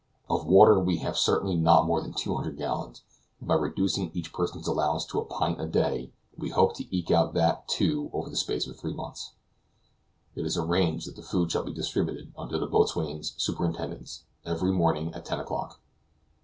[0.27, 3.03] Of water we have certainly not more than 200 gallons,
[3.39, 7.11] but by reducing each person's allowance to a pint a day, we hope to eke
[7.11, 9.33] out that, too, over the space of three months.
[10.33, 15.13] It is arranged that the food shall be distributed under the boatswain's superintendence every morning
[15.13, 15.79] at ten o'clock.